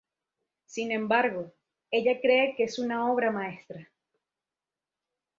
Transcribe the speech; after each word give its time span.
Sin 0.65 0.91
embargo, 0.91 1.53
ella 1.91 2.19
cree 2.21 2.55
que 2.55 2.63
es 2.63 2.79
una 2.79 3.11
obra 3.11 3.29
maestra. 3.29 3.87